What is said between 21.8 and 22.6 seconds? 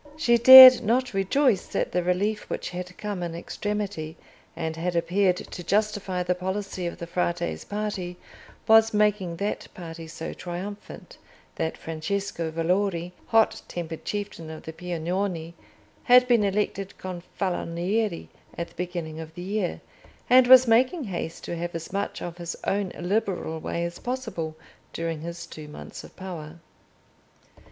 much of his